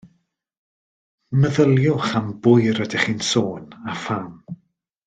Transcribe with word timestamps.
Meddyliwch 1.43 2.15
am 2.21 2.29
bwy 2.47 2.75
rydych 2.79 3.07
chi'n 3.07 3.25
sôn 3.31 3.73
a 3.93 4.03
pham 4.09 4.31